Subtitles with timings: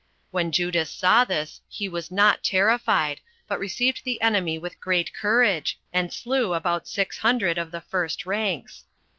[0.31, 5.79] When Judas saw this, he was not terrified, but received the enemy with great courage,
[5.93, 8.85] and slew about six hundred of the first ranks.